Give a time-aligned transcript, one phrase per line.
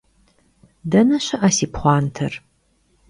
[0.91, 2.33] Dene şı'e si pxhuanter?